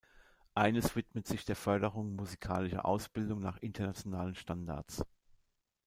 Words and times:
Eines 0.55 0.95
widmet 0.95 1.27
sich 1.27 1.45
der 1.45 1.55
Förderung 1.55 2.15
musikalischer 2.15 2.85
Ausbildung 2.85 3.39
nach 3.39 3.57
internationalen 3.57 4.33
Standards. 4.33 5.03